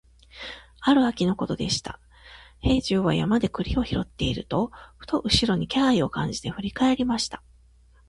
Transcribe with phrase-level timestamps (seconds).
[0.79, 1.99] ある秋のことでした、
[2.57, 7.43] 兵十は山で栗を拾っていると、ふと後ろに気配を感じて振り返りました。